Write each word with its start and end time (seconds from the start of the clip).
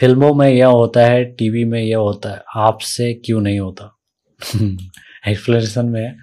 फ़िल्मों 0.00 0.34
में 0.34 0.48
यह 0.48 0.66
होता 0.66 1.00
है 1.06 1.24
टीवी 1.24 1.64
में 1.64 1.82
यह 1.82 1.96
होता 1.98 2.30
है 2.30 2.42
आपसे 2.56 3.12
क्यों 3.14 3.40
नहीं 3.40 3.60
होता? 3.60 3.98
एक्सप्लेनेशन 5.28 5.86
में 5.86 6.16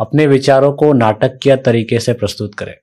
अपने 0.00 0.26
विचारों 0.26 0.72
को 0.72 0.92
नाटकीय 0.92 1.56
तरीके 1.56 2.00
से 2.00 2.12
प्रस्तुत 2.12 2.54
करें। 2.54 2.74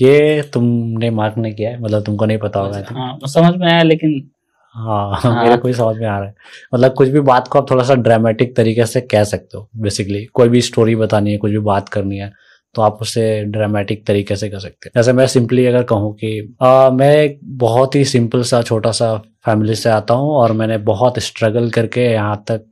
ये 0.00 0.42
तुमने 0.42 1.10
मार्क 1.10 1.38
नहीं 1.38 1.54
किया 1.54 1.70
है 1.70 1.80
मतलब 1.80 2.02
तुमको 2.02 2.26
नहीं 2.26 2.38
पता 2.38 2.60
होगा 2.60 2.82
हाँ 2.90 3.18
समझ 3.26 3.54
में 3.56 3.72
आया 3.72 3.82
लेकिन 3.82 4.30
हाँ, 4.74 5.20
हाँ 5.20 5.44
मेरे 5.44 5.56
को 5.56 5.68
ही 5.68 5.74
समझ 5.74 5.96
में 5.96 6.06
आ 6.06 6.18
रहा 6.18 6.28
है। 6.28 6.34
मतलब 6.74 6.92
कुछ 6.94 7.08
भी 7.08 7.20
बात 7.20 7.48
को 7.48 7.58
आप 7.58 7.70
थोड़ा 7.70 7.84
सा 7.84 7.94
ड्रामेटिक 7.94 8.56
तरीके 8.56 8.86
से 8.86 9.00
कह 9.00 9.24
सकते 9.24 9.58
हो 9.58 9.68
बेसिकली 9.76 10.24
कोई 10.24 10.48
भी 10.48 10.60
स्टोरी 10.60 10.96
बतानी 10.96 11.32
है 11.32 11.38
कुछ 11.38 11.50
भी 11.50 11.58
बात 11.58 11.88
करनी 11.88 12.18
है 12.18 12.32
तो 12.74 12.82
आप 12.82 12.98
उसे 13.00 13.44
ड्रामेटिक 13.44 14.06
तरीके 14.06 14.36
से 14.36 14.48
कर 14.48 14.58
सकते 14.58 14.88
हैं। 14.88 14.92
जैसे 14.96 15.12
मैं 15.12 15.26
सिंपली 15.26 15.66
अगर 15.66 15.82
कहूँ 15.82 16.14
कि 16.14 16.56
आ, 16.62 16.90
मैं 16.90 17.38
बहुत 17.44 17.94
ही 17.94 18.04
सिंपल 18.04 18.42
सा 18.42 18.62
छोटा 18.62 18.90
सा 18.90 19.22
फैमिली 19.44 19.74
से 19.74 19.88
आता 19.90 20.14
हूँ 20.14 20.34
और 20.34 20.52
मैंने 20.52 20.78
बहुत 20.84 21.18
स्ट्रगल 21.18 21.70
करके 21.70 22.00
यहाँ 22.02 22.44
तक 22.50 22.64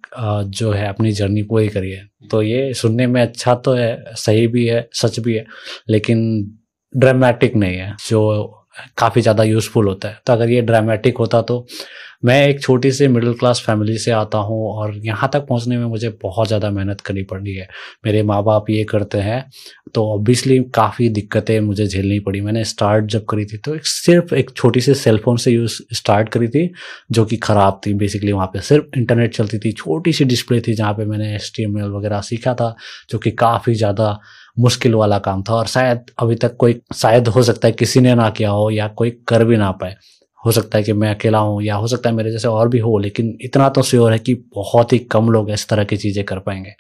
जो 0.51 0.71
है 0.73 0.87
अपनी 0.89 1.13
जर्नी 1.13 1.43
पूरी 1.43 1.69
करी 1.69 1.91
है। 1.91 2.09
तो 2.31 2.43
ये 2.43 2.73
सुनने 2.75 3.07
में 3.07 3.21
अच्छा 3.23 3.55
तो 3.57 3.73
है, 3.75 4.15
सही 4.17 4.47
भी 4.47 4.67
है, 4.67 4.89
सच 4.95 5.19
भी 5.21 5.35
है, 5.35 5.45
लेकिन 5.91 6.21
ड्रामेटिक 6.93 7.57
नहीं 7.57 7.77
है, 7.77 7.95
जो 8.09 8.57
काफ़ी 8.99 9.23
ज़्यादा 9.23 9.45
यूज़फुल 9.45 9.87
होता 9.89 10.09
है। 10.09 10.19
तो 10.27 10.33
अगर 10.33 10.51
ये 10.51 10.61
ड्रामेटिक 10.63 11.19
होता 11.19 11.41
तो 11.43 11.67
मैं 12.23 12.37
एक 12.49 12.61
छोटी 12.63 12.91
सी 12.93 13.07
मिडिल 13.09 13.35
क्लास 13.35 13.63
फैमिली 13.67 13.97
से 13.99 14.11
आता 14.11 14.39
हूँ 14.39 14.67
और 14.71 14.97
यहाँ 15.05 15.29
तक 15.33 15.47
पहुँचने 15.49 15.77
में 15.79 15.85
मुझे 15.87 16.09
बहुत 16.23 16.47
ज़्यादा 16.49 16.71
मेहनत 16.71 17.01
करनी 17.01 17.23
पड़ी 17.23 17.55
है। 17.55 17.67
मेरे 18.07 18.23
माँ 18.23 18.43
बाप 18.45 18.67
ये 18.71 18.83
करते 18.85 19.19
हैं 19.19 19.45
तो 19.95 20.05
ऑब्वियसली 20.15 20.59
काफ़ी 20.75 21.09
दिक्कतें 21.11 21.59
मुझे 21.61 21.87
झेलनी 21.87 22.19
पड़ी। 22.21 22.41
मैंने 22.41 22.65
स्टार्ट 22.65 23.05
जब 23.07 23.25
करी 23.31 23.45
थी 23.45 23.57
तो 23.59 23.75
एक 23.75 23.87
सिर्फ़ 23.87 24.35
एक 24.35 24.51
छोटी 24.57 24.81
सी 24.81 24.95
सेलफोन 24.95 25.37
से 25.37 25.51
यूज़ 25.51 25.81
स्टार्ट 25.93 26.29
करी 26.29 26.49
थी, 26.49 26.71
जो 27.13 27.25
कि 27.25 27.37
ख़राब 27.39 27.81
थी। 27.87 27.95
बेसिकली 27.95 28.33
वहाँ 28.33 28.47
पे 28.53 28.61
सिर्फ़ 28.61 28.99
इंटरनेट 28.99 29.35
चलती 29.35 29.59
थी, 29.59 29.73
छोटी 29.73 30.13
सी 30.13 30.25
डिस्प्ले 30.27 30.61
थी 30.61 30.75
जहाँ 30.75 30.93
पे 30.95 31.05
मैंने 31.05 31.35
एस 31.35 31.53
वगैरह 31.61 32.21
सीखा 32.23 32.55
था, 32.55 32.75
जो 33.11 33.19
कि 33.19 33.31
काफ़ी 33.33 33.75
ज़्यादा 33.75 34.19
मुश्किल 34.59 34.95
वाला 34.95 35.19
काम 35.21 35.43
था। 35.43 35.55
और 35.55 35.67
शायद 35.69 36.11
अभी 36.19 36.35
तक 36.37 36.57
कोई, 36.57 36.81
शायद 36.95 37.29
हो 37.29 37.43
सकता 37.43 37.69
है 37.69 37.73
किसी 37.75 38.01
ने 38.01 38.15
ना 38.15 38.31
किया 38.31 38.51
हो 38.51 38.71
या 38.71 38.89
कोई 38.91 39.11
कर 39.29 39.45
भी 39.45 39.57
ना 39.57 39.71
पाए। 39.73 39.97
हो 40.45 40.53
सकता 40.53 40.79
है 40.79 40.85
कि 40.85 40.93
मैं 40.93 41.15
अकेला 41.15 41.39
हूँ 41.39 41.63
या 41.63 41.75
हो 41.75 41.87
सकता 41.87 42.11
है 42.11 42.17
मेरे 42.17 42.31
जैसे 42.31 42.49
और 42.49 42.69
भी 42.69 42.79
हो 42.79 42.99
लेकिन 42.99 43.39
इतना 43.41 43.69
तो 43.69 43.83
श्योर 43.83 44.13
है 44.13 44.19
कि 44.19 44.35
बहुत 44.55 44.93
ही 44.93 44.99
कम 44.99 45.31
लोग 45.31 45.51
इस 45.51 45.69
तरह 45.69 45.85
की 45.85 45.97
चीज़ें 45.97 46.25
कर 46.25 46.39
पाएँगे। 46.39 46.71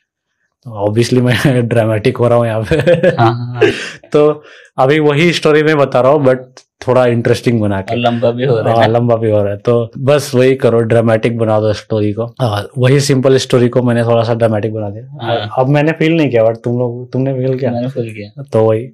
तो 0.66 0.70
ऑब्वियसली 0.70 1.20
मैं 1.20 1.68
ड्रामेटिक 1.68 2.16
हो 2.16 2.28
रहा 2.28 2.38
हूँ 2.38 2.46
यहाँ 2.46 2.62
पे। 2.62 2.76
हाँ, 3.18 3.32
हाँ। 3.34 3.60
तो 4.12 4.42
अभी 4.78 4.98
वही 4.98 5.32
स्टोरी 5.32 5.62
में 5.62 5.76
बता 5.76 6.00
रहा 6.00 6.12
हूँ 6.12 6.24
बट 6.24 6.38
थोड़ा 6.86 7.06
इंटरेस्टिंग 7.06 7.60
बना 7.60 7.80
के। 7.80 7.96
लंबा 7.96 8.30
भी 8.30 8.44
हो 8.44 8.60
रहा 8.60 8.72
है। 8.72 8.78
हाँ, 8.78 8.88
लंबा 8.88 9.16
भी 9.16 9.30
हो 9.30 9.42
रहा 9.42 9.52
है। 9.52 9.58
तो 9.58 9.90
बस 9.98 10.30
वही 10.34 10.54
करो 10.54 10.80
ड्रामेटिक 10.80 11.38
बना 11.38 11.60
दो 11.60 11.72
स्टोरी 11.72 12.12
को। 12.12 12.34
आ, 12.40 12.62
वही 12.78 13.00
सिंपल 13.00 13.36
स्टोरी 13.36 13.68
को 13.68 13.82
मैंने 13.82 14.04
थोड़ा 14.04 14.22
सा 14.22 14.34
ड्रामेटिक 14.34 14.74
बना 14.74 14.90
दिया। 14.90 15.34
अब 15.58 15.68
मैंने 15.68 15.92
फील 15.92 16.16
नहीं 16.16 16.30
किया 16.30 16.44
बट 16.44 16.56
तुम 16.56 16.78
लोग 16.78 17.12
तुमने 17.12 17.34
फील 17.34 17.58
किया। 17.58 17.70
मैंने 17.70 17.88
फील 17.88 18.14
किया। 18.14 18.42
तो 18.42 18.64
वही 18.64 18.86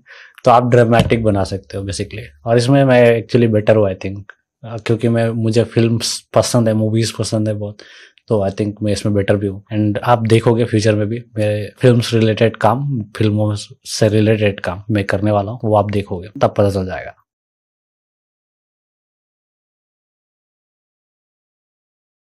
तो 0.44 0.50
आप 0.50 0.70
ड्रामेटिक 0.70 1.24
बना 1.24 1.44
सकते 1.44 1.78
हो 1.78 1.84
बेसिकली 1.84 2.22
और 2.46 2.56
इसमें 2.56 2.84
मैं 2.84 3.02
एक्चुअली 3.16 3.46
बेटर 3.48 3.76
हूँ 3.76 3.86
आई 3.86 3.94
थिंक 3.94 4.32
क्योंकि 4.62 5.08
मैं, 5.08 5.28
मुझे 5.30 5.64
फ़िल्म 5.64 5.98
पसंद 6.34 6.68
है 6.68 6.74
मूवीज़ 6.74 7.12
पसंद 7.18 7.48
है 7.48 7.54
बहुत 7.54 7.82
तो 8.28 8.40
आई 8.42 8.50
थिंक 8.60 8.82
मैं 8.82 8.92
इसमें 8.92 9.14
बेटर 9.14 9.36
भी 9.36 9.46
हूँ। 9.46 9.62
एंड 9.72 9.98
आप 10.04 10.26
देखोगे 10.28 10.64
फ्यूचर 10.64 10.94
में 10.94 11.06
भी, 11.08 11.18
मेरे 11.38 11.70
फ़िल्म 11.80 12.00
रिलेटेड 12.12 12.56
काम 12.56 13.02
फ़िल्मों 13.16 13.54
से 13.56 14.08
रिलेटेड 14.08 14.60
काम 14.60 14.82
मैं 14.90 15.04
करने 15.04 15.30
वाला 15.30 15.52
हूँ, 15.52 15.60
वो 15.64 15.76
आप 15.76 15.90
देखोगे, 15.90 16.28
तब 16.40 16.54
पता 16.58 16.70
चल 16.70 16.86
जाएगा। 16.86 17.15